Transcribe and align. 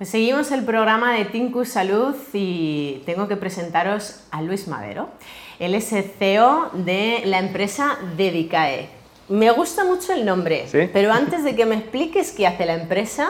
Pues 0.00 0.08
seguimos 0.08 0.50
el 0.50 0.64
programa 0.64 1.12
de 1.12 1.26
Tinku 1.26 1.66
Salud 1.66 2.14
y 2.32 3.02
tengo 3.04 3.28
que 3.28 3.36
presentaros 3.36 4.20
a 4.30 4.40
Luis 4.40 4.66
Madero. 4.66 5.10
Él 5.58 5.74
es 5.74 5.92
el 5.92 6.04
CEO 6.04 6.70
de 6.72 7.20
la 7.26 7.38
empresa 7.38 7.98
Dedicae. 8.16 8.88
Me 9.28 9.50
gusta 9.50 9.84
mucho 9.84 10.14
el 10.14 10.24
nombre, 10.24 10.64
pero 10.94 11.12
antes 11.12 11.44
de 11.44 11.54
que 11.54 11.66
me 11.66 11.74
expliques 11.74 12.32
qué 12.32 12.46
hace 12.46 12.64
la 12.64 12.76
empresa, 12.76 13.28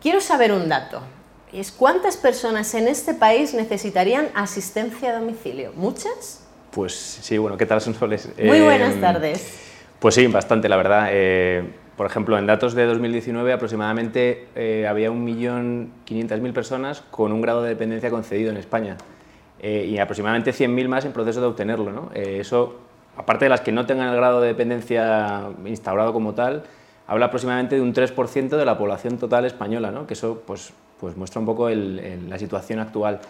quiero 0.00 0.20
saber 0.20 0.52
un 0.52 0.68
dato. 0.68 1.02
Es 1.52 1.72
cuántas 1.72 2.16
personas 2.16 2.72
en 2.74 2.86
este 2.86 3.12
país 3.12 3.52
necesitarían 3.52 4.28
asistencia 4.36 5.10
a 5.10 5.18
domicilio. 5.18 5.72
¿Muchas? 5.74 6.46
Pues 6.70 6.94
sí, 6.94 7.36
bueno, 7.36 7.56
¿qué 7.56 7.66
tal 7.66 7.80
son 7.80 7.96
soles? 7.96 8.28
Muy 8.38 8.60
buenas 8.60 8.94
em, 8.94 9.00
tardes. 9.00 9.58
Pues 9.98 10.14
sí, 10.14 10.28
bastante, 10.28 10.68
la 10.68 10.76
verdad. 10.76 11.08
Eh, 11.10 11.64
por 12.00 12.06
ejemplo, 12.06 12.38
en 12.38 12.46
datos 12.46 12.72
de 12.72 12.86
2019 12.86 13.52
aproximadamente 13.52 14.46
eh, 14.54 14.86
había 14.88 15.10
1.500.000 15.10 16.52
personas 16.54 17.02
con 17.10 17.30
un 17.30 17.42
grado 17.42 17.62
de 17.62 17.68
dependencia 17.68 18.08
concedido 18.08 18.50
en 18.50 18.56
España 18.56 18.96
eh, 19.58 19.84
y 19.86 19.98
aproximadamente 19.98 20.52
100.000 20.52 20.88
más 20.88 21.04
en 21.04 21.12
proceso 21.12 21.42
de 21.42 21.48
obtenerlo. 21.48 21.92
¿no? 21.92 22.10
Eh, 22.14 22.38
eso, 22.40 22.78
aparte 23.18 23.44
de 23.44 23.50
las 23.50 23.60
que 23.60 23.70
no 23.70 23.84
tengan 23.84 24.08
el 24.08 24.16
grado 24.16 24.40
de 24.40 24.48
dependencia 24.48 25.50
instaurado 25.66 26.14
como 26.14 26.32
tal, 26.32 26.62
habla 27.06 27.26
aproximadamente 27.26 27.74
de 27.74 27.82
un 27.82 27.92
3% 27.92 28.48
de 28.48 28.64
la 28.64 28.78
población 28.78 29.18
total 29.18 29.44
española, 29.44 29.90
¿no? 29.90 30.06
que 30.06 30.14
eso 30.14 30.42
pues, 30.46 30.72
pues 30.98 31.18
muestra 31.18 31.40
un 31.40 31.44
poco 31.44 31.68
la 31.68 32.38
situación 32.38 32.78
actual. 32.78 33.20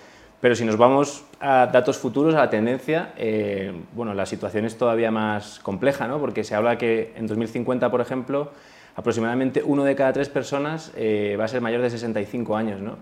Pero 0.41 0.55
si 0.55 0.65
nos 0.65 0.79
vamos 0.79 1.25
a 1.39 1.67
datos 1.67 1.99
futuros, 1.99 2.35
a 2.35 2.39
la 2.39 2.51
tendencia, 2.51 3.13
eh, 3.17 3.73
bueno, 3.93 4.15
la 4.15 4.25
situación 4.25 4.65
es 4.65 4.79
todavía 4.79 5.11
más 5.11 5.59
compleja, 5.61 6.09
¿no? 6.09 6.19
porque 6.19 6.45
se 6.45 6.55
habla 6.55 6.79
que 6.79 7.13
en 7.15 7.27
2050, 7.27 7.91
por 7.91 8.01
ejemplo, 8.01 8.51
aproximadamente 8.97 9.63
uno 9.63 9.85
de 9.85 9.95
cada 9.95 10.15
tres 10.15 10.31
personas 10.31 10.93
eh, 10.97 11.37
va 11.39 11.45
a 11.45 11.49
ser 11.49 11.61
mayor 11.61 11.83
de 11.83 11.91
65 11.91 12.57
años. 12.57 12.81
¿no? 12.81 12.97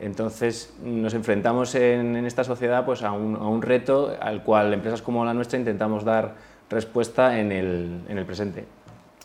Entonces 0.00 0.74
nos 0.82 1.12
enfrentamos 1.12 1.74
en, 1.74 2.24
esta 2.24 2.42
sociedad 2.42 2.86
pues, 2.86 3.02
a, 3.02 3.12
un, 3.12 3.36
a, 3.36 3.46
un, 3.46 3.60
reto 3.60 4.16
al 4.18 4.42
cual 4.42 4.72
empresas 4.72 5.02
como 5.02 5.26
la 5.26 5.34
nuestra 5.34 5.58
intentamos 5.58 6.04
dar 6.04 6.36
respuesta 6.70 7.38
en 7.38 7.52
el, 7.52 8.00
en 8.08 8.16
el 8.16 8.24
presente. 8.24 8.64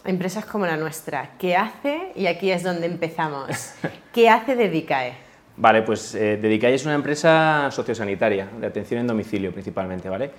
Empresas 0.04 0.46
como 0.46 0.66
la 0.66 0.76
nuestra, 0.76 1.32
¿qué 1.40 1.56
hace? 1.56 2.12
Y 2.16 2.28
aquí 2.28 2.52
es 2.52 2.62
donde 2.62 2.88
empezamos. 2.88 3.48
¿Qué 4.14 4.30
hace 4.30 4.58
Dedicae? 4.58 5.23
Vale, 5.56 5.84
pues 5.84 6.16
eh, 6.16 6.40
es 6.74 6.86
una 6.86 6.96
empresa 6.96 7.70
sociosanitaria, 7.72 8.48
de 8.60 8.68
atención 8.68 9.02
en 9.02 9.08
domicilio 9.08 9.52
principalmente, 9.52 10.10
¿vale? 10.10 10.32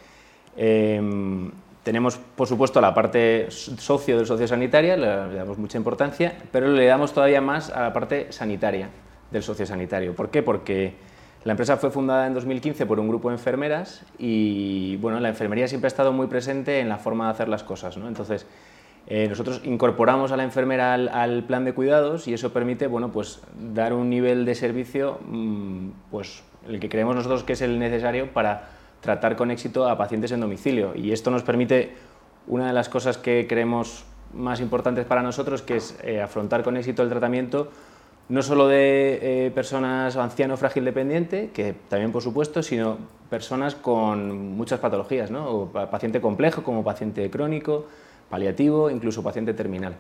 Em, 0.57 1.51
tenemos, 1.83 2.17
por 2.17 2.49
supuesto, 2.49 2.81
la 2.81 2.93
parte 2.93 3.47
socio 3.51 4.17
del 4.17 4.27
sociosanitaria, 4.27 4.97
le, 4.97 5.29
le 5.29 5.35
damos 5.35 5.59
mucha 5.59 5.79
importancia, 5.79 6.35
pero 6.51 6.69
le 6.69 6.87
damos 6.87 7.13
todavía 7.13 7.41
más 7.41 7.71
a 7.71 7.83
la 7.83 7.93
parte 7.93 8.33
sanitaria 8.33 8.89
del 9.31 9.43
sociosanitario. 9.43 10.15
¿Por 10.15 10.31
qué? 10.31 10.43
Porque 10.43 10.95
la 11.45 11.53
empresa 11.53 11.77
fue 11.77 11.91
fundada 11.91 12.27
en 12.27 12.33
2015 12.35 12.87
por 12.87 12.99
un 12.99 13.07
grupo 13.07 13.29
de 13.29 13.35
enfermeras 13.35 14.03
y, 14.19 14.97
bueno, 14.97 15.21
la 15.21 15.29
enfermería 15.29 15.69
siempre 15.69 15.87
ha 15.87 15.89
estado 15.89 16.11
muy 16.13 16.27
presente 16.27 16.81
en 16.81 16.89
la 16.89 16.97
forma 16.97 17.27
de 17.27 17.31
hacer 17.33 17.49
las 17.49 17.63
cosas, 17.63 17.99
¿no? 17.99 18.09
Entonces, 18.09 18.47
eh, 19.07 19.27
nosotros 19.29 19.61
incorporamos 19.65 20.33
a 20.33 20.37
la 20.37 20.45
enfermera 20.45 20.95
al, 20.95 21.45
plan 21.45 21.65
de 21.65 21.75
cuidados 21.75 22.27
y 22.27 22.35
eso 22.35 22.53
permite 22.53 22.87
bueno, 22.87 23.13
pues, 23.13 23.41
dar 23.73 23.93
un 23.93 24.09
nivel 24.09 24.45
de 24.45 24.55
servicio 24.55 25.19
mm, 25.29 25.89
pues, 26.11 26.43
el 26.69 26.81
que 26.81 26.89
creemos 26.89 27.15
nosotros 27.15 27.45
que 27.45 27.53
es 27.53 27.61
el 27.61 27.79
necesario 27.79 28.33
para 28.33 28.71
tratar 29.01 29.37
con 29.37 29.51
éxito 29.51 29.87
a 29.87 29.99
pacientes 29.99 30.33
en 30.33 30.41
domicilio. 30.41 30.93
Y 30.95 31.13
esto 31.13 31.31
nos 31.31 31.43
permite 31.43 31.93
una 32.47 32.67
de 32.67 32.73
las 32.73 32.89
cosas 32.89 33.19
que 33.19 33.47
creemos 33.47 34.05
más 34.33 34.61
importantes 34.61 35.05
para 35.05 35.23
nosotros, 35.23 35.61
que 35.61 35.77
es 35.77 35.99
eh, 36.03 36.23
afrontar 36.23 36.63
con 36.63 36.77
éxito 36.77 37.03
el 37.03 37.11
tratamiento 37.11 37.71
no 38.29 38.43
solo 38.43 38.69
de 38.69 39.47
eh, 39.47 39.51
personas 39.51 40.17
anciano 40.17 40.57
frágil 40.57 40.85
dependiente, 40.85 41.51
que 41.53 41.75
también 41.89 42.11
por 42.11 42.23
supuesto, 42.23 42.63
sino 42.63 42.97
personas 43.29 43.75
con 43.75 44.57
muchas 44.57 44.81
patologías, 44.81 45.31
¿no? 45.31 45.47
o 45.47 45.67
paciente 45.67 46.21
complejo 46.21 46.63
como 46.63 46.83
paciente 46.83 47.29
crónico, 47.31 47.87
paliativo, 48.29 48.91
incluso 48.91 49.23
paciente 49.23 49.55
terminal. 49.55 49.97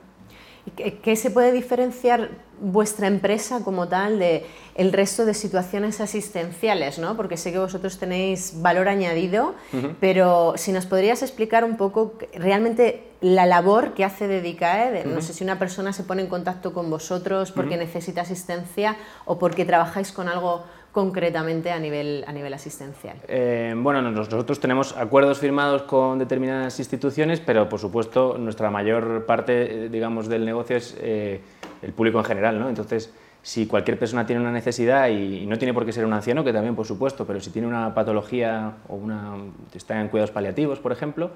¿Qué 0.76 1.14
se 1.16 1.30
puede 1.30 1.52
diferenciar 1.52 2.30
vuestra 2.58 3.06
empresa 3.06 3.62
como 3.62 3.86
tal 3.88 4.18
de 4.18 4.46
el 4.74 4.94
resto 4.94 5.26
de 5.26 5.34
situaciones 5.34 6.00
asistenciales? 6.00 6.98
¿no? 6.98 7.18
Porque 7.18 7.36
sé 7.36 7.52
que 7.52 7.58
vosotros 7.58 7.98
tenéis 7.98 8.62
valor 8.62 8.88
añadido, 8.88 9.54
pero 10.00 10.54
si 10.56 10.72
nos 10.72 10.86
podrías 10.86 11.22
explicar 11.22 11.64
un 11.64 11.76
poco 11.76 12.14
realmente 12.32 13.02
la 13.20 13.44
labor 13.44 13.92
que 13.92 14.04
hace 14.04 14.26
Dedicae, 14.26 15.04
no 15.04 15.20
sé 15.20 15.34
si 15.34 15.44
una 15.44 15.58
persona 15.58 15.92
se 15.92 16.02
pone 16.02 16.22
en 16.22 16.28
contacto 16.28 16.72
con 16.72 16.88
vosotros 16.88 17.52
porque 17.52 17.76
necesita 17.76 18.22
asistencia 18.22 18.96
o 19.26 19.38
porque 19.38 19.66
trabajáis 19.66 20.12
con 20.12 20.28
algo 20.28 20.64
concretamente 20.94 21.72
a 21.72 21.80
nivel, 21.80 22.24
a 22.24 22.32
nivel 22.32 22.54
asistencial? 22.54 23.16
Eh, 23.26 23.74
bueno, 23.76 24.00
nosotros 24.00 24.60
tenemos 24.60 24.96
acuerdos 24.96 25.40
firmados 25.40 25.82
con 25.82 26.20
determinadas 26.20 26.78
instituciones, 26.78 27.40
pero 27.40 27.68
por 27.68 27.80
supuesto 27.80 28.36
nuestra 28.38 28.70
mayor 28.70 29.26
parte, 29.26 29.86
eh, 29.86 29.88
digamos, 29.88 30.28
del 30.28 30.44
negocio 30.44 30.76
es 30.76 30.96
eh, 31.00 31.40
el 31.82 31.92
público 31.92 32.20
en 32.20 32.24
general, 32.24 32.60
¿no? 32.60 32.68
Entonces, 32.68 33.12
si 33.42 33.66
cualquier 33.66 33.98
persona 33.98 34.24
tiene 34.24 34.40
una 34.40 34.52
necesidad 34.52 35.08
y, 35.08 35.44
no 35.46 35.58
tiene 35.58 35.74
por 35.74 35.84
qué 35.84 35.92
ser 35.92 36.06
un 36.06 36.12
anciano, 36.12 36.44
que 36.44 36.52
también 36.52 36.76
por 36.76 36.86
supuesto, 36.86 37.26
pero 37.26 37.40
si 37.40 37.50
tiene 37.50 37.66
una 37.66 37.92
patología 37.92 38.74
o 38.88 38.94
una, 38.94 39.34
está 39.74 40.00
en 40.00 40.06
cuidados 40.06 40.30
paliativos, 40.30 40.78
por 40.78 40.92
ejemplo, 40.92 41.32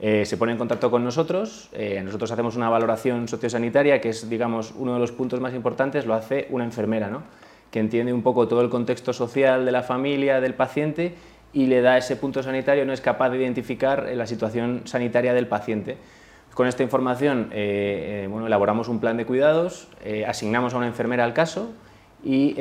se 0.00 0.36
pone 0.36 0.50
en 0.50 0.58
contacto 0.58 0.90
con 0.90 1.04
nosotros, 1.04 1.70
nosotros 2.02 2.32
hacemos 2.32 2.56
una 2.56 2.68
valoración 2.68 3.28
sociosanitaria, 3.28 4.00
que 4.00 4.08
es 4.08 4.28
digamos, 4.28 4.74
uno 4.76 4.94
de 4.94 4.98
los 4.98 5.12
puntos 5.12 5.40
más 5.40 5.54
importantes, 5.54 6.04
lo 6.04 6.14
hace 6.14 6.48
una 6.50 6.64
enfermera. 6.64 7.08
¿no? 7.08 7.22
Que 7.74 7.80
entiende 7.80 8.12
un 8.12 8.22
poco 8.22 8.46
todo 8.46 8.60
el 8.60 8.70
contexto 8.70 9.12
social 9.12 9.64
de 9.64 9.72
la 9.72 9.82
familia, 9.82 10.40
del 10.40 10.54
paciente, 10.54 11.12
y 11.52 11.66
le 11.66 11.80
da 11.80 11.98
ese 11.98 12.14
punto 12.14 12.40
sanitario, 12.40 12.86
no 12.86 12.92
es 12.92 13.00
capaz 13.00 13.30
de 13.30 13.38
identificar 13.38 14.08
la 14.14 14.28
situación 14.28 14.82
sanitaria 14.84 15.34
del 15.34 15.48
paciente. 15.48 15.96
Con 16.54 16.68
esta 16.68 16.84
información 16.84 17.48
eh, 17.50 18.22
eh, 18.22 18.28
bueno, 18.30 18.46
elaboramos 18.46 18.86
un 18.86 19.00
plan 19.00 19.16
de 19.16 19.26
cuidados, 19.26 19.88
eh, 20.04 20.24
asignamos 20.24 20.72
a 20.72 20.76
una 20.76 20.86
enfermera 20.86 21.24
al 21.24 21.32
caso 21.32 21.72
y 22.22 22.54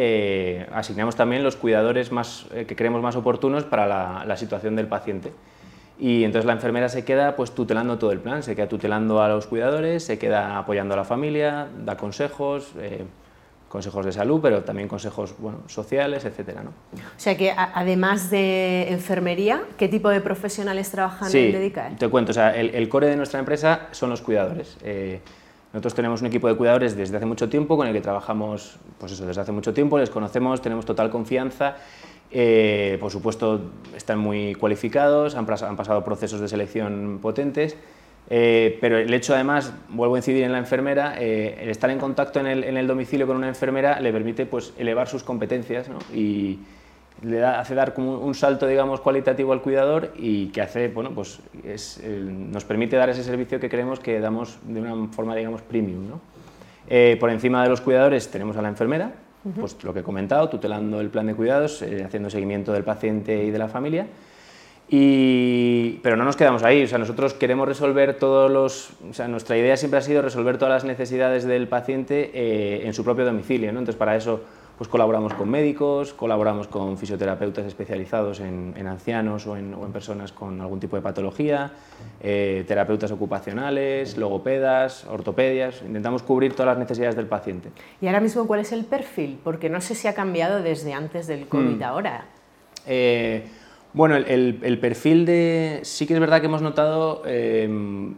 asignamos 0.73 1.15
también 1.15 1.43
los 1.43 1.57
cuidadores 1.57 2.11
más, 2.11 2.47
que 2.51 2.75
creemos 2.75 3.03
más 3.03 3.15
oportunos 3.15 3.65
para 3.65 3.85
la, 3.85 4.23
la, 4.25 4.35
situación 4.35 4.75
del 4.75 4.87
paciente. 4.87 5.31
Y 5.99 6.23
entonces 6.23 6.47
la 6.47 6.53
enfermera 6.53 6.89
se 6.89 7.05
queda 7.05 7.35
pues, 7.35 7.51
tutelando 7.51 7.99
todo 7.99 8.11
el 8.11 8.19
plan, 8.19 8.41
se 8.41 8.55
queda 8.55 8.67
tutelando 8.67 9.21
a 9.21 9.29
los 9.29 9.45
cuidadores, 9.45 10.03
se 10.03 10.17
queda 10.17 10.57
apoyando 10.57 10.95
a 10.95 10.97
la 10.97 11.05
familia, 11.05 11.67
da 11.85 11.97
consejos, 11.97 12.73
consejos 13.73 14.05
de 14.05 14.11
salud, 14.11 14.39
pero 14.39 14.63
también 14.63 14.87
consejos 14.87 15.33
bueno, 15.39 15.63
sociales, 15.65 16.23
etcétera. 16.25 16.61
¿no? 16.61 16.69
O 16.69 17.17
sea 17.17 17.35
que 17.35 17.51
además 17.57 18.29
de 18.29 18.87
enfermería, 18.89 19.63
¿qué 19.77 19.87
tipo 19.87 20.09
de 20.09 20.21
profesionales 20.21 20.91
trabajan 20.91 21.35
en 21.35 21.51
Dedicae? 21.51 21.95
Te 21.97 22.07
cuento, 22.07 22.29
o 22.29 22.33
sea, 22.35 22.55
el, 22.55 22.87
core 22.87 23.07
de 23.07 23.15
nuestra 23.15 23.39
empresa 23.39 23.87
son 23.89 24.11
los 24.11 24.21
cuidadores. 24.21 24.77
Eh, 24.83 25.21
nosotros 25.73 25.95
tenemos 25.95 26.21
un 26.21 26.27
equipo 26.27 26.47
de 26.47 26.55
cuidadores 26.55 26.95
desde 26.95 27.17
hace 27.17 27.25
mucho 27.25 27.49
tiempo 27.49 27.75
con 27.75 27.87
el 27.87 27.93
que 27.93 28.01
trabajamos, 28.01 28.77
pues 28.99 29.13
eso, 29.13 29.25
desde 29.25 29.41
hace 29.41 29.51
mucho 29.51 29.73
tiempo, 29.73 29.97
les 29.97 30.11
conocemos, 30.11 30.61
tenemos 30.61 30.85
total 30.85 31.09
confianza. 31.09 31.77
Eh, 32.29 32.97
por 32.99 33.09
supuesto, 33.09 33.71
están 33.97 34.19
muy 34.19 34.53
cualificados, 34.53 35.33
han, 35.33 35.47
han 35.49 35.75
pasado 35.75 36.03
procesos 36.03 36.39
de 36.39 36.47
selección 36.47 37.17
potentes 37.23 37.75
eh, 38.29 38.77
pero 38.79 38.97
el 38.97 39.13
hecho, 39.13 39.33
además, 39.33 39.73
vuelvo 39.89 40.15
a 40.15 40.19
incidir 40.19 40.43
en 40.43 40.51
la 40.51 40.57
enfermera, 40.57 41.15
eh, 41.19 41.57
el 41.61 41.69
estar 41.69 41.89
en 41.89 41.99
contacto 41.99 42.39
en 42.39 42.47
el, 42.47 42.87
domicilio 42.87 43.27
con 43.27 43.37
una 43.37 43.47
enfermera 43.47 43.99
le 43.99 44.11
permite 44.11 44.45
pues, 44.45 44.73
elevar 44.77 45.07
sus 45.07 45.23
competencias 45.23 45.89
y 46.13 46.59
le 47.21 47.43
hace 47.43 47.75
dar 47.75 47.93
como 47.93 48.19
un 48.19 48.33
salto 48.35 48.67
digamos, 48.67 49.01
cualitativo 49.01 49.53
al 49.53 49.61
cuidador 49.61 50.13
y 50.17 50.47
que 50.47 50.61
hace, 50.61 50.87
bueno, 50.89 51.11
pues 51.11 51.41
nos 52.03 52.65
permite 52.65 52.95
dar 52.95 53.09
ese 53.09 53.23
servicio 53.23 53.59
que 53.59 53.69
creemos 53.69 53.99
que 53.99 54.19
damos 54.19 54.57
de 54.63 54.81
una 54.81 55.07
forma 55.09 55.35
digamos, 55.35 55.61
premium. 55.61 56.09
¿no? 56.09 56.21
Eh, 56.87 57.17
por 57.19 57.29
encima 57.29 57.63
de 57.63 57.69
los 57.69 57.81
cuidadores 57.81 58.29
tenemos 58.29 58.57
a 58.57 58.61
la 58.61 58.69
enfermera, 58.69 59.13
pues 59.59 59.81
lo 59.83 59.93
que 59.93 59.99
he 59.99 60.03
comentado, 60.03 60.49
tutelando 60.49 61.01
el 61.01 61.09
plan 61.09 61.27
de 61.27 61.35
cuidados, 61.35 61.81
haciendo 61.81 62.29
seguimiento 62.29 62.71
del 62.71 62.83
paciente 62.83 63.43
y 63.43 63.51
de 63.51 63.57
la 63.57 63.67
familia. 63.67 64.07
Y, 64.95 65.99
pero 66.03 66.15
no 66.17 66.23
nos 66.23 66.35
quedamos 66.35 66.61
ahí, 66.61 66.83
o 66.83 66.87
sea, 66.87 66.99
nosotros 66.99 67.33
queremos 67.33 67.67
resolver 67.67 68.19
todos 68.19 68.51
los, 68.51 68.91
o 69.09 69.11
sea, 69.11 69.27
nuestra 69.27 69.57
idea 69.57 69.75
siempre 69.75 69.97
ha 69.97 70.03
sido 70.03 70.21
resolver 70.21 70.59
todas 70.59 70.71
las 70.71 70.83
necesidades 70.83 71.45
del 71.45 71.67
paciente 71.67 72.29
eh, 72.31 72.85
en 72.85 72.93
su 72.93 73.03
propio 73.03 73.25
domicilio, 73.25 73.73
¿no? 73.73 73.79
Entonces, 73.79 73.97
para 73.97 74.15
eso 74.15 74.41
pues 74.77 74.87
colaboramos 74.87 75.33
con 75.33 75.49
médicos, 75.49 76.13
colaboramos 76.13 76.67
con 76.67 76.95
fisioterapeutas 76.99 77.65
especializados 77.65 78.39
en, 78.39 78.85
ancianos 78.85 79.47
o 79.47 79.57
en, 79.57 79.73
personas 79.91 80.31
con 80.31 80.61
algún 80.61 80.79
tipo 80.79 80.95
de 80.95 81.01
patología, 81.01 81.71
eh, 82.21 82.63
terapeutas 82.67 83.09
ocupacionales, 83.09 84.15
logopedas, 84.15 85.05
ortopedias, 85.05 85.81
intentamos 85.83 86.21
cubrir 86.21 86.53
todas 86.53 86.67
las 86.67 86.77
necesidades 86.77 87.15
del 87.15 87.25
paciente. 87.25 87.69
¿Y 87.99 88.05
ahora 88.05 88.19
mismo 88.19 88.45
cuál 88.45 88.59
es 88.59 88.71
el 88.71 88.85
perfil? 88.85 89.39
Porque 89.43 89.69
no 89.71 89.81
sé 89.81 89.95
si 89.95 90.07
ha 90.07 90.13
cambiado 90.13 90.61
desde 90.61 90.93
antes 90.93 91.25
del 91.25 91.47
COVID 91.47 91.77
mm. 91.77 91.83
ahora. 91.83 92.25
Eh, 92.85 93.47
bueno, 93.93 94.15
el, 94.15 94.79
perfil 94.79 95.25
de... 95.25 95.81
Sí 95.83 96.07
que 96.07 96.15
es 96.15 96.19
verdad 96.19 96.39
que 96.39 96.47
hemos 96.47 96.61
notado, 96.61 97.21
em, 97.25 98.15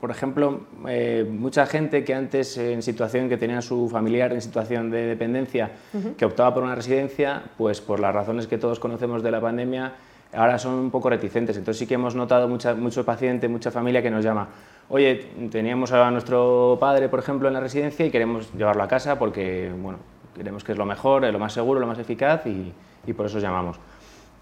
por 0.00 0.10
ejemplo, 0.10 0.60
eh, 0.88 1.26
mucha 1.28 1.66
gente 1.66 2.04
que 2.04 2.14
antes 2.14 2.56
en 2.56 2.82
situación 2.82 3.28
que 3.28 3.36
tenía 3.36 3.62
su 3.62 3.88
familiar 3.88 4.32
en 4.32 4.40
situación 4.40 4.90
de 4.90 5.06
dependencia, 5.06 5.72
que 6.16 6.24
optaba 6.24 6.54
por 6.54 6.62
una 6.62 6.74
residencia, 6.74 7.42
pues 7.58 7.80
por 7.80 7.98
las 7.98 8.14
razones 8.14 8.46
que 8.46 8.58
todos 8.58 8.78
conocemos 8.78 9.22
de 9.22 9.30
la 9.32 9.40
pandemia, 9.40 9.92
ahora 10.32 10.58
son 10.58 10.74
un 10.74 10.90
poco 10.90 11.10
reticentes. 11.10 11.56
Entonces 11.56 11.80
sí 11.80 11.86
que 11.86 11.94
hemos 11.94 12.14
notado 12.14 12.48
mucha, 12.48 12.74
mucho 12.74 13.04
paciente, 13.04 13.48
mucha 13.48 13.72
familia 13.72 14.02
que 14.02 14.10
nos 14.10 14.24
llama, 14.24 14.48
oye, 14.88 15.26
teníamos 15.50 15.90
a 15.90 16.10
nuestro 16.12 16.76
padre, 16.80 17.08
por 17.08 17.18
ejemplo, 17.18 17.48
en 17.48 17.54
la 17.54 17.60
residencia 17.60 18.06
y 18.06 18.10
queremos 18.10 18.52
llevarlo 18.54 18.84
a 18.84 18.88
casa 18.88 19.18
porque, 19.18 19.72
bueno, 19.76 19.98
queremos 20.34 20.62
que 20.62 20.72
es 20.72 20.78
lo 20.78 20.86
mejor, 20.86 21.24
lo 21.24 21.38
más 21.40 21.52
seguro, 21.52 21.80
lo 21.80 21.86
más 21.86 21.98
eficaz 21.98 22.46
y, 22.46 22.72
y 23.06 23.12
por 23.12 23.26
eso 23.26 23.38
os 23.38 23.42
llamamos. 23.42 23.78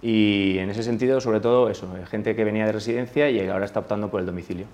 Y 0.02 0.58
en 0.58 0.70
ese 0.70 0.82
sentido, 0.82 1.20
sobre 1.20 1.40
todo 1.40 1.68
eso, 1.68 1.88
gente 2.10 2.34
que 2.34 2.44
venía 2.44 2.64
de 2.64 2.72
residencia 2.72 3.28
y 3.28 3.46
ahora 3.48 3.66
está 3.66 3.80
optando 3.80 4.10
por 4.10 4.20
el 4.20 4.26
domicilio. 4.26 4.66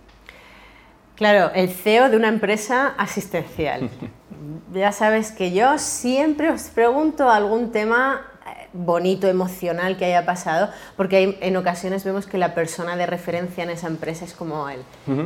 Claro, 1.16 1.50
el 1.54 1.70
CEO 1.70 2.10
de 2.10 2.16
una 2.16 2.28
empresa 2.28 2.94
asistencial. 2.98 3.88
ya 4.72 4.92
sabes 4.92 5.32
que 5.32 5.52
yo 5.52 5.78
siempre 5.78 6.50
os 6.50 6.64
pregunto 6.64 7.30
algún 7.30 7.72
tema 7.72 8.20
eh, 8.20 8.35
bonito, 8.84 9.28
emocional 9.28 9.96
que 9.96 10.04
haya 10.04 10.24
pasado, 10.26 10.70
porque 10.96 11.38
en 11.40 11.56
ocasiones 11.56 12.04
vemos 12.04 12.26
que 12.26 12.38
la 12.38 12.54
persona 12.54 12.96
de 12.96 13.06
referencia 13.06 13.64
en 13.64 13.70
esa 13.70 13.86
empresa 13.86 14.24
es 14.24 14.34
como 14.34 14.68
él, 14.68 14.80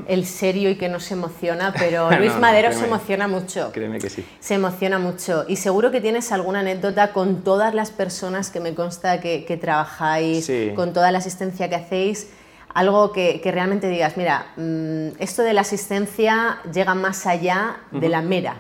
el 0.06 0.26
serio 0.26 0.70
y 0.70 0.76
que 0.76 0.88
no 0.88 1.00
se 1.00 1.14
emociona, 1.14 1.74
pero 1.78 2.10
Luis 2.18 2.36
Madero 2.36 2.72
se 2.72 2.84
emociona 2.84 3.28
mucho. 3.28 3.70
Créeme 3.72 3.98
que 3.98 4.10
sí. 4.10 4.24
Se 4.40 4.54
emociona 4.54 4.98
mucho 4.98 5.44
y 5.48 5.56
seguro 5.56 5.90
que 5.90 6.00
tienes 6.00 6.32
alguna 6.32 6.60
anécdota 6.60 7.12
con 7.12 7.42
todas 7.42 7.74
las 7.74 7.90
personas 7.90 8.50
que 8.50 8.60
me 8.60 8.74
consta 8.74 9.20
que, 9.20 9.58
trabajáis, 9.60 10.50
con 10.74 10.92
toda 10.92 11.10
la 11.10 11.18
asistencia 11.18 11.68
que 11.68 11.74
hacéis 11.74 12.28
algo 12.74 13.12
que, 13.12 13.40
realmente 13.44 13.88
digas, 13.88 14.16
mira, 14.16 14.46
mm, 14.56 15.08
esto 15.18 15.42
de 15.42 15.52
la 15.52 15.62
asistencia 15.62 16.58
llega 16.72 16.94
más 16.94 17.26
allá 17.26 17.80
de 17.90 18.08
la 18.08 18.22
mera. 18.22 18.56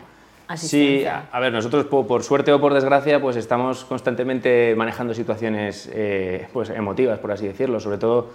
Sí, 0.56 1.04
a, 1.06 1.40
ver, 1.40 1.52
nosotros 1.52 1.86
por, 1.86 2.22
suerte 2.22 2.52
o 2.52 2.60
por 2.60 2.74
desgracia, 2.74 3.20
pues 3.20 3.36
estamos 3.36 3.84
constantemente 3.84 4.74
manejando 4.76 5.14
situaciones 5.14 5.88
eh, 5.92 6.48
pues 6.52 6.70
emotivas, 6.70 7.18
por 7.18 7.32
así 7.32 7.46
decirlo, 7.46 7.78
sobre 7.80 7.98
todo 7.98 8.30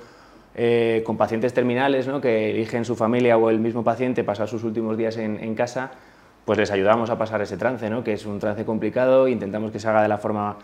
eh, 0.55 1.03
con 1.05 1.17
pacientes 1.17 1.53
terminales 1.53 2.07
¿no? 2.07 2.21
que 2.21 2.51
eligen 2.51 2.85
su 2.85 2.95
familia 2.95 3.37
o 3.37 3.49
el 3.49 3.59
mismo 3.59 3.83
paciente 3.83 4.23
pasar 4.23 4.47
sus 4.47 4.63
últimos 4.63 4.97
días 4.97 5.17
en, 5.17 5.43
en 5.43 5.55
casa, 5.55 5.91
pues 6.45 6.57
les 6.57 6.71
ayudamos 6.71 7.09
a 7.09 7.17
pasar 7.17 7.41
ese 7.41 7.57
trance, 7.57 7.89
¿no? 7.89 8.03
que 8.03 8.13
es 8.13 8.25
un 8.25 8.39
trance 8.39 8.63
complicado, 8.63 9.27
intentamos 9.27 9.71
que 9.71 9.79
se 9.79 9.87
haga 9.89 10.01
de 10.01 10.07
la 10.07 10.17
forma 10.17 10.57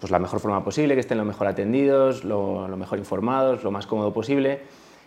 pues, 0.00 0.10
la 0.10 0.18
mejor 0.18 0.40
forma 0.40 0.64
posible, 0.64 0.94
que 0.94 1.00
estén 1.00 1.18
lo 1.18 1.24
mejor 1.24 1.46
atendidos, 1.46 2.24
lo, 2.24 2.66
mejor 2.76 2.98
informados, 2.98 3.62
lo 3.62 3.70
más 3.70 3.86
cómodo 3.86 4.12
posible. 4.12 4.60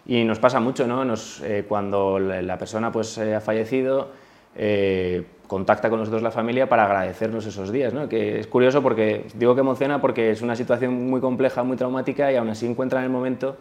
Y 0.05 0.23
nos 0.23 0.39
pasa 0.39 0.59
mucho, 0.59 0.85
¿no? 0.85 1.03
Nos, 1.03 1.41
eh, 1.41 1.65
cuando 1.67 2.19
la 2.19 2.57
persona 2.57 2.91
pues, 2.91 3.17
eh, 3.17 3.35
ha 3.35 3.41
fallecido, 3.41 4.09
eh, 4.55 5.25
contacta 5.53 5.87
con 5.87 5.99
nosotros 5.99 6.23
la 6.23 6.31
familia 6.31 6.67
para 6.67 6.85
agradecernos 6.85 7.45
esos 7.45 7.71
días, 7.71 7.93
¿no? 7.93 8.09
que 8.09 8.39
es 8.39 8.47
curioso 8.47 8.81
porque 8.81 9.27
digo 9.35 9.53
que 9.53 9.61
emociona 9.61 10.01
porque 10.01 10.31
es 10.31 10.41
una 10.41 10.55
situación 10.55 11.11
muy 11.11 11.21
compleja, 11.21 11.61
muy 11.61 11.77
traumática 11.77 12.31
y 12.31 12.37
aún 12.37 12.49
así 12.49 12.65
encuentran 12.65 13.03
el 13.03 13.11
momento 13.11 13.57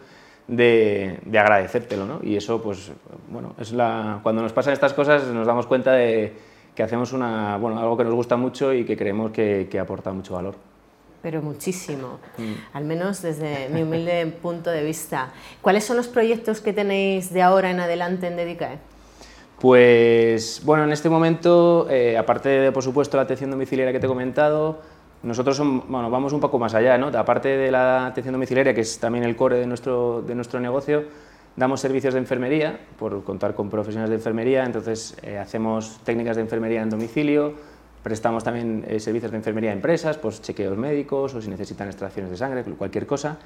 de, 0.48 1.18
de 1.22 1.38
agradecértelo. 1.38 2.06
¿no? 2.06 2.20
Y 2.22 2.36
eso, 2.36 2.62
pues, 2.62 2.92
bueno, 3.28 3.54
es 3.60 3.72
la, 3.72 4.20
cuando 4.22 4.40
nos 4.40 4.54
pasan 4.54 4.72
estas 4.72 4.94
cosas 4.94 5.26
nos 5.26 5.46
damos 5.46 5.66
cuenta 5.66 5.92
de 5.92 6.32
que 6.74 6.82
hacemos 6.82 7.12
una, 7.12 7.58
bueno, 7.58 7.78
algo 7.78 7.94
que 7.98 8.04
nos 8.04 8.14
gusta 8.14 8.38
mucho 8.38 8.72
y 8.72 8.86
que 8.86 8.96
creemos 8.96 9.30
que, 9.30 9.68
que 9.70 9.78
aporta 9.78 10.12
mucho 10.12 10.32
valor 10.34 10.54
pero 11.22 11.40
muchísimo, 11.40 12.18
mm. 12.36 12.76
al 12.76 12.84
menos 12.84 13.22
desde 13.22 13.68
mi 13.68 13.82
humilde 13.82 14.26
punto 14.42 14.70
de 14.70 14.82
vista. 14.82 15.32
¿Cuáles 15.60 15.84
son 15.84 15.96
los 15.96 16.08
proyectos 16.08 16.60
que 16.60 16.72
tenéis 16.72 17.32
de 17.32 17.42
ahora 17.42 17.70
en 17.70 17.78
adelante 17.78 18.26
en 18.26 18.34
Dedicae? 18.34 18.80
Pues 19.62 20.60
bueno, 20.64 20.82
en 20.82 20.90
este 20.90 21.08
momento, 21.08 21.86
eh, 21.88 22.18
aparte 22.18 22.48
de 22.48 22.72
por 22.72 22.82
supuesto 22.82 23.16
la 23.16 23.22
atención 23.22 23.48
domiciliaria 23.48 23.92
que 23.92 24.00
te 24.00 24.06
he 24.06 24.08
comentado, 24.08 24.80
nosotros 25.22 25.56
bueno, 25.60 26.10
vamos 26.10 26.32
un 26.32 26.40
poco 26.40 26.58
más 26.58 26.74
allá, 26.74 26.98
¿no? 26.98 27.16
aparte 27.16 27.56
de 27.56 27.70
la 27.70 28.06
atención 28.06 28.32
domiciliaria, 28.32 28.74
que 28.74 28.80
es 28.80 28.98
también 28.98 29.22
el 29.22 29.36
core 29.36 29.58
de 29.58 29.68
nuestro, 29.68 30.20
de 30.22 30.34
nuestro 30.34 30.58
negocio, 30.58 31.04
damos 31.54 31.80
servicios 31.80 32.12
de 32.14 32.18
enfermería, 32.18 32.80
por 32.98 33.22
contar 33.22 33.54
con 33.54 33.70
profesionales 33.70 34.10
de 34.10 34.16
enfermería, 34.16 34.64
entonces 34.64 35.16
eh, 35.22 35.38
hacemos 35.38 36.00
técnicas 36.02 36.34
de 36.34 36.42
enfermería 36.42 36.82
en 36.82 36.90
domicilio, 36.90 37.54
Prestamos 38.02 38.42
también 38.42 38.84
eh, 38.88 38.98
servicios 38.98 39.30
de 39.30 39.36
enfermería 39.36 39.70
a 39.70 39.74
empresas, 39.74 40.18
pues 40.18 40.42
chequeos 40.42 40.76
médicos 40.76 41.34
o 41.34 41.40
si 41.40 41.48
necesitan 41.48 41.86
extracciones 41.86 42.32
de 42.32 42.36
sangre, 42.36 42.64
cualquier 42.64 43.06
cosa. 43.06 43.38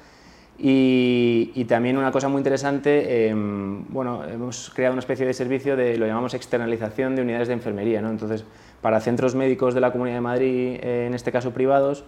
Y, 0.59 1.65
también 1.65 1.97
una 1.97 2.11
cosa 2.11 2.29
muy 2.29 2.39
interesante, 2.39 3.27
em, 3.27 3.85
bueno, 3.89 4.23
hemos 4.23 4.71
creado 4.73 4.93
una 4.93 5.01
especie 5.01 5.25
de 5.25 5.33
servicio 5.33 5.75
de, 5.75 5.97
lo 5.97 6.07
llamamos 6.07 6.33
externalización 6.33 7.15
de 7.15 7.21
unidades 7.21 7.49
de 7.49 7.53
enfermería, 7.53 8.01
¿no? 8.01 8.09
Entonces, 8.09 8.43
para 8.81 8.99
centros 8.99 9.35
médicos 9.35 9.73
de 9.75 9.81
la 9.81 9.91
Comunidad 9.91 10.15
de 10.15 10.21
Madrid, 10.21 10.79
eh, 10.81 11.05
en 11.07 11.13
este 11.13 11.31
caso 11.31 11.51
privados, 11.51 12.05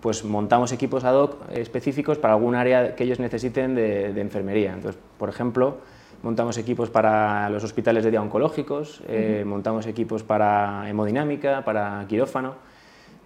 pues 0.00 0.24
montamos 0.24 0.70
equipos 0.70 1.02
ad 1.04 1.14
hoc 1.14 1.36
específicos 1.52 2.18
para 2.18 2.34
algún 2.34 2.54
área 2.54 2.94
que 2.94 3.04
ellos 3.04 3.18
necesiten 3.18 3.74
de, 3.74 4.12
de 4.12 4.20
enfermería. 4.20 4.74
Entonces, 4.74 5.00
por 5.18 5.28
ejemplo, 5.28 5.78
montamos 6.22 6.58
equipos 6.58 6.90
para 6.90 7.48
los 7.50 7.64
hospitales 7.64 8.04
de 8.04 8.10
día 8.10 8.22
oncológicos, 8.22 9.02
eh, 9.08 9.44
montamos 9.46 9.86
equipos 9.86 10.22
para 10.22 10.88
hemodinámica, 10.88 11.64
para 11.64 12.04
quirófano. 12.08 12.54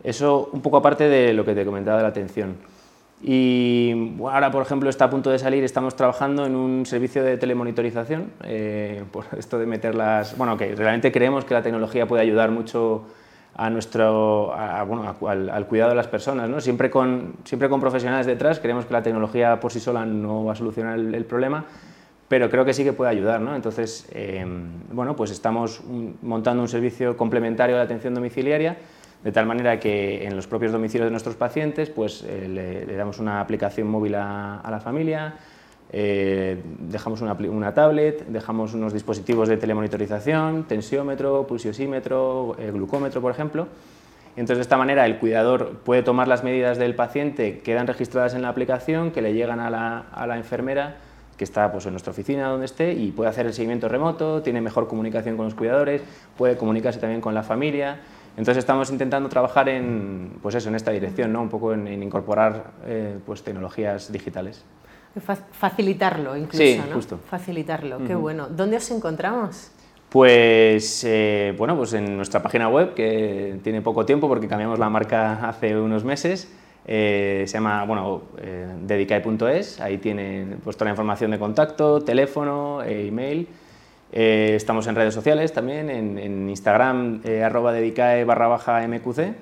Eso 0.02 0.50
un 0.52 0.60
poco 0.60 0.78
aparte 0.78 1.08
de 1.08 1.32
lo 1.32 1.44
que 1.44 1.54
te 1.54 1.64
comentaba 1.64 1.98
de 1.98 2.02
la 2.02 2.08
atención. 2.08 2.56
Y 3.22 4.16
ahora, 4.20 4.50
por 4.50 4.62
ejemplo, 4.62 4.90
está 4.90 5.04
a 5.04 5.10
punto 5.10 5.30
de 5.30 5.38
salir, 5.38 5.62
estamos 5.62 5.94
trabajando 5.94 6.44
en 6.44 6.56
un 6.56 6.84
servicio 6.86 7.22
de 7.22 7.36
telemonitorización, 7.36 8.32
eh, 8.42 9.04
por 9.12 9.26
esto 9.38 9.58
de 9.58 9.66
meterlas, 9.66 10.36
bueno, 10.36 10.56
que 10.56 10.74
realmente 10.74 11.12
creemos 11.12 11.44
que 11.44 11.54
la 11.54 11.62
tecnología 11.62 12.06
puede 12.06 12.22
ayudar 12.22 12.50
mucho 12.50 13.04
a 13.54 13.68
nuestro, 13.70 14.54
bueno, 14.86 15.14
al, 15.28 15.66
cuidado 15.66 15.90
de 15.90 15.96
las 15.96 16.08
personas, 16.08 16.48
¿no? 16.48 16.60
siempre, 16.60 16.90
con, 16.90 17.34
siempre 17.44 17.68
con 17.68 17.80
profesionales 17.80 18.26
detrás, 18.26 18.58
creemos 18.60 18.86
que 18.86 18.94
la 18.94 19.02
tecnología 19.02 19.60
por 19.60 19.70
sí 19.70 19.78
sola 19.78 20.06
no 20.06 20.46
va 20.46 20.52
a 20.52 20.56
solucionar 20.56 20.98
el 20.98 21.24
problema, 21.26 21.66
pero 22.32 22.48
creo 22.48 22.64
que 22.64 22.72
sí 22.72 22.82
que 22.82 22.94
puede 22.94 23.10
ayudar. 23.10 23.42
¿no? 23.42 23.54
Entonces, 23.54 24.08
em, 24.10 24.70
bueno, 24.90 25.14
pues 25.14 25.30
estamos 25.30 25.82
montando 26.22 26.62
un 26.62 26.68
servicio 26.68 27.14
complementario 27.14 27.76
de 27.76 27.82
atención 27.82 28.14
domiciliaria, 28.14 28.78
de 29.24 29.32
tal 29.32 29.46
manera 29.46 29.78
que 29.78 30.24
en 30.26 30.34
los 30.34 30.46
propios 30.46 30.72
domicilios 30.72 31.06
de 31.06 31.10
nuestros 31.10 31.36
pacientes 31.36 31.90
pues, 31.90 32.24
eh, 32.26 32.84
le, 32.86 32.96
damos 32.96 33.18
una 33.18 33.40
aplicación 33.40 33.88
móvil 33.88 34.16
a, 34.16 34.66
la 34.68 34.80
familia, 34.80 35.34
eh, 35.92 36.60
dejamos 36.80 37.20
una, 37.20 37.74
tablet, 37.74 38.26
dejamos 38.26 38.74
unos 38.74 38.92
dispositivos 38.92 39.48
de 39.48 39.56
telemonitorización, 39.58 40.64
tensiómetro, 40.64 41.46
pulsiosímetro, 41.46 42.56
eh, 42.58 42.70
glucómetro, 42.72 43.20
por 43.20 43.30
ejemplo. 43.30 43.68
Entonces, 44.34 44.58
de 44.58 44.62
esta 44.62 44.78
manera, 44.78 45.04
el 45.04 45.18
cuidador 45.18 45.80
puede 45.84 46.02
tomar 46.02 46.26
las 46.26 46.42
medidas 46.42 46.78
del 46.78 46.94
paciente, 46.94 47.58
quedan 47.58 47.86
registradas 47.86 48.34
en 48.34 48.42
la 48.42 48.48
aplicación, 48.48 49.10
que 49.10 49.20
le 49.20 49.34
llegan 49.34 49.60
a 49.60 49.68
la, 49.68 50.06
a 50.10 50.26
la 50.26 50.38
enfermera 50.38 50.96
que 51.36 51.44
está 51.44 51.70
pues, 51.70 51.86
en 51.86 51.92
nuestra 51.92 52.12
oficina 52.12 52.48
donde 52.48 52.66
esté 52.66 52.92
y 52.92 53.10
puede 53.10 53.28
hacer 53.30 53.46
el 53.46 53.52
seguimiento 53.52 53.88
remoto, 53.88 54.42
tiene 54.42 54.60
mejor 54.60 54.88
comunicación 54.88 55.36
con 55.36 55.46
los 55.46 55.54
cuidadores, 55.54 56.02
puede 56.36 56.56
comunicarse 56.56 57.00
también 57.00 57.20
con 57.20 57.34
la 57.34 57.42
familia. 57.42 58.00
Entonces 58.36 58.58
estamos 58.58 58.90
intentando 58.90 59.28
trabajar 59.28 59.68
en, 59.68 60.38
pues 60.42 60.54
eso, 60.54 60.68
en 60.68 60.74
esta 60.74 60.90
dirección, 60.90 61.32
¿no? 61.32 61.42
un 61.42 61.48
poco 61.48 61.74
en, 61.74 62.02
incorporar 62.02 62.72
eh, 62.86 63.18
pues, 63.24 63.42
tecnologías 63.42 64.10
digitales. 64.10 64.64
Facilitarlo 65.52 66.34
incluso, 66.36 66.56
sí, 66.56 66.80
justo. 66.94 67.18
Facilitarlo, 67.28 68.02
qué 68.06 68.14
bueno. 68.14 68.48
¿Dónde 68.48 68.78
os 68.78 68.90
encontramos? 68.90 69.70
Pues 70.08 71.04
eh, 71.04 71.54
bueno, 71.56 71.76
pues 71.76 71.92
en 71.94 72.16
nuestra 72.16 72.42
página 72.42 72.68
web, 72.68 72.94
que 72.94 73.58
tiene 73.62 73.80
poco 73.82 74.04
tiempo 74.04 74.28
porque 74.28 74.48
cambiamos 74.48 74.78
la 74.78 74.88
marca 74.90 75.48
hace 75.48 75.78
unos 75.78 76.04
meses, 76.04 76.50
eh, 76.86 77.44
se 77.46 77.54
llama, 77.54 77.84
bueno, 77.84 78.22
eh, 78.38 78.68
dedicae.es, 78.82 79.80
ahí 79.80 79.98
tienen 79.98 80.58
pues, 80.62 80.76
toda 80.76 80.86
la 80.86 80.90
información 80.92 81.30
de 81.30 81.38
contacto, 81.38 82.00
teléfono, 82.00 82.82
e 82.82 83.08
email. 83.08 83.48
Eh, 84.12 84.52
estamos 84.56 84.86
en 84.86 84.94
redes 84.94 85.14
sociales 85.14 85.52
también, 85.52 85.88
en, 85.88 86.48
Instagram, 86.48 87.22
eh, 87.24 87.42
arroba 87.42 87.72
dedicae 87.72 88.24
barra 88.24 88.46
baja 88.46 88.86
mqc, 88.86 89.34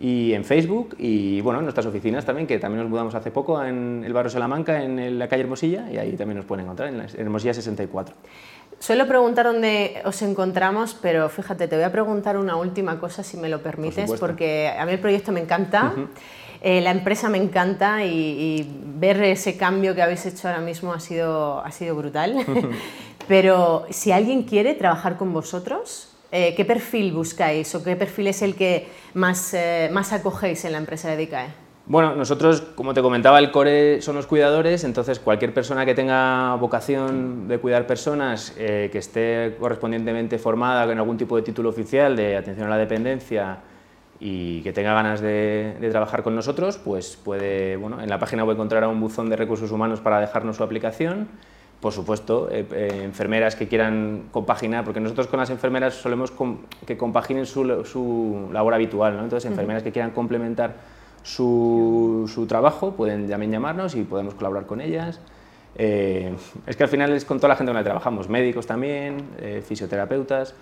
y 0.00 0.32
en 0.32 0.44
Facebook, 0.44 0.94
y 0.98 1.40
bueno, 1.40 1.58
en 1.58 1.64
nuestras 1.64 1.86
oficinas 1.86 2.24
también, 2.24 2.46
que 2.46 2.58
también 2.58 2.82
nos 2.82 2.90
mudamos 2.90 3.14
hace 3.14 3.30
poco 3.30 3.62
en 3.62 4.02
el 4.04 4.12
barrio 4.12 4.30
Salamanca, 4.30 4.82
en 4.82 5.18
la 5.18 5.28
calle 5.28 5.42
Hermosilla, 5.42 5.90
y 5.90 5.98
ahí 5.98 6.12
también 6.12 6.36
nos 6.38 6.46
pueden 6.46 6.64
encontrar, 6.64 6.88
en 6.88 6.98
la 6.98 7.06
Hermosilla 7.16 7.54
64. 7.54 8.14
Suelo 8.78 9.06
preguntar 9.06 9.46
dónde 9.46 10.02
os 10.04 10.20
encontramos, 10.20 10.96
pero 11.00 11.28
fíjate, 11.28 11.66
te 11.66 11.76
voy 11.76 11.84
a 11.84 11.92
preguntar 11.92 12.36
una 12.36 12.56
última 12.56 12.98
cosa, 12.98 13.22
si 13.22 13.36
me 13.36 13.48
lo 13.48 13.62
permites, 13.62 14.12
porque 14.20 14.72
a 14.78 14.84
mí 14.84 14.92
el 14.92 14.98
proyecto 14.98 15.32
me 15.32 15.40
encanta, 15.40 15.94
eh, 16.60 16.82
la 16.82 16.90
empresa 16.90 17.30
me 17.30 17.38
encanta 17.38 18.04
y, 18.04 18.68
ver 18.98 19.22
ese 19.22 19.56
cambio 19.56 19.94
que 19.94 20.02
habéis 20.02 20.24
hecho 20.26 20.48
ahora 20.48 20.60
mismo 20.60 20.92
ha 20.92 21.00
sido, 21.00 21.60
ha 21.60 21.70
sido 21.70 21.94
brutal. 21.96 22.34
pero 23.28 23.86
si 23.90 24.12
alguien 24.12 24.44
quiere 24.44 24.74
trabajar 24.74 25.16
con 25.16 25.32
vosotros, 25.32 26.16
eh, 26.32 26.54
¿qué 26.56 26.64
perfil 26.64 27.12
buscáis 27.12 27.74
o 27.74 27.82
qué 27.82 27.96
perfil 27.96 28.26
es 28.28 28.42
el 28.42 28.54
que 28.54 28.88
más, 29.14 29.54
eh, 29.54 29.88
más 29.92 30.12
acogéis 30.12 30.64
en 30.64 30.72
la 30.72 30.78
empresa 30.78 31.08
de 31.08 31.16
DICAE? 31.16 31.66
Bueno, 31.88 32.16
nosotros, 32.16 32.62
como 32.74 32.94
te 32.94 33.00
comentaba, 33.00 33.38
el 33.38 33.52
core 33.52 34.02
son 34.02 34.16
los 34.16 34.26
cuidadores, 34.26 34.82
entonces 34.82 35.20
cualquier 35.20 35.54
persona 35.54 35.86
que 35.86 35.94
tenga 35.94 36.56
vocación 36.56 37.46
de 37.46 37.58
cuidar 37.58 37.86
personas, 37.86 38.52
eh, 38.58 38.88
que 38.90 38.98
esté 38.98 39.56
correspondientemente 39.60 40.36
formada 40.38 40.84
con 40.84 40.98
algún 40.98 41.16
tipo 41.16 41.36
de 41.36 41.42
título 41.42 41.68
oficial 41.68 42.16
de 42.16 42.36
atención 42.36 42.66
a 42.66 42.70
la 42.70 42.76
dependencia 42.76 43.58
y 44.18 44.62
que 44.62 44.72
tenga 44.72 44.94
ganas 44.94 45.20
de, 45.20 45.76
trabajar 45.92 46.24
con 46.24 46.34
nosotros, 46.34 46.76
pues 46.76 47.16
puede, 47.16 47.76
bueno, 47.76 48.02
en 48.02 48.08
la 48.08 48.18
página 48.18 48.42
web 48.42 48.56
encontrar 48.56 48.84
un 48.88 49.00
buzón 49.00 49.30
de 49.30 49.36
recursos 49.36 49.70
humanos 49.70 50.00
para 50.00 50.18
dejarnos 50.18 50.56
su 50.56 50.64
aplicación. 50.64 51.28
Por 51.80 51.92
supuesto, 51.92 52.48
eh, 52.50 52.66
eh, 52.72 53.02
enfermeras 53.04 53.54
que 53.54 53.68
quieran 53.68 54.24
compaginar, 54.32 54.84
porque 54.84 54.98
nosotros 54.98 55.26
con 55.26 55.38
las 55.38 55.50
enfermeras 55.50 55.94
solemos 55.94 56.32
que 56.86 56.96
compaginen 56.96 57.44
su, 57.44 57.84
su, 57.84 58.48
labor 58.50 58.74
habitual, 58.74 59.16
¿no? 59.16 59.24
entonces 59.24 59.50
enfermeras 59.50 59.82
que 59.82 59.92
quieran 59.92 60.10
complementar 60.12 60.74
su, 61.22 62.46
trabajo, 62.48 62.92
pueden 62.92 63.28
también 63.28 63.52
llamarnos 63.52 63.94
y 63.94 64.04
podemos 64.04 64.34
colaborar 64.34 64.66
con 64.66 64.80
ellas. 64.80 65.20
Eh, 65.76 66.34
es 66.66 66.76
que 66.76 66.82
al 66.82 66.88
final 66.88 67.12
es 67.12 67.26
con 67.26 67.38
toda 67.38 67.50
la 67.50 67.56
gente 67.56 67.70
con 67.70 67.74
la 67.74 67.82
que 67.82 67.90
trabajamos, 67.90 68.30
médicos 68.30 68.66
también, 68.66 69.24
fisioterapeutas, 69.62 70.54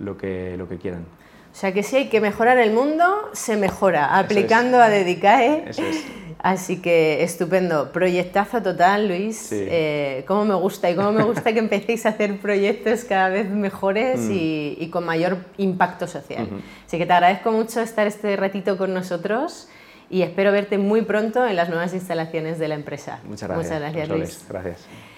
lo 0.00 0.18
que, 0.18 0.56
lo 0.58 0.68
que 0.68 0.76
quieran. 0.76 1.06
O 1.50 1.54
sea 1.54 1.72
que 1.72 1.82
si 1.82 1.96
hay 1.96 2.08
que 2.08 2.20
mejorar 2.20 2.58
el 2.58 2.72
mundo, 2.72 3.30
se 3.32 3.56
mejora 3.56 4.18
aplicando 4.18 4.80
a 4.80 4.88
Dedicae. 4.88 5.64
Eso 5.68 5.82
es. 5.82 6.04
Así 6.38 6.80
que 6.80 7.22
estupendo, 7.24 7.90
proyectazo 7.90 8.62
total, 8.62 9.08
Luis. 9.08 9.48
Eh, 9.50 10.24
cómo 10.26 10.44
me 10.44 10.54
gusta 10.54 10.88
y 10.88 10.94
cómo 10.94 11.12
me 11.12 11.24
gusta 11.24 11.52
que 11.52 11.58
empecéis 11.58 12.06
a 12.06 12.10
hacer 12.10 12.38
proyectos 12.38 13.04
cada 13.04 13.28
vez 13.28 13.50
mejores 13.50 14.20
mm. 14.20 14.32
y, 14.32 14.88
con 14.90 15.04
mayor 15.04 15.38
impacto 15.56 16.06
social. 16.06 16.48
Así 16.86 16.96
que 16.96 17.06
te 17.06 17.12
agradezco 17.12 17.50
mucho 17.50 17.80
estar 17.80 18.06
este 18.06 18.36
ratito 18.36 18.78
con 18.78 18.94
nosotros 18.94 19.68
y 20.10 20.22
espero 20.22 20.52
verte 20.52 20.78
muy 20.78 21.02
pronto 21.02 21.46
en 21.46 21.56
las 21.56 21.68
nuevas 21.68 21.92
instalaciones 21.92 22.58
de 22.58 22.68
la 22.68 22.76
empresa. 22.76 23.20
Muchas 23.24 23.48
gracias. 23.48 23.66
Muchas 23.66 23.80
gracias, 23.80 24.08
Luis. 24.08 24.46
Gracias. 24.48 25.17